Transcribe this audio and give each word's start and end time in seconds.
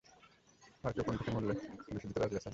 আর 0.83 0.91
কেউ 0.95 1.03
ফোন 1.07 1.15
থেকে 1.17 1.31
মুল্যে 1.31 1.53
বেশি 1.87 2.05
দিতে 2.07 2.19
রাজি 2.19 2.35
আছেন? 2.35 2.49